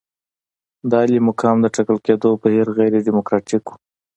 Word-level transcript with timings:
د 0.89 0.91
عالي 0.99 1.19
مقام 1.27 1.57
د 1.61 1.65
ټاکل 1.75 1.97
کېدو 2.05 2.29
بهیر 2.41 2.67
غیر 2.77 2.93
ډیموکراتیک 3.07 3.63
وو. 3.67 3.75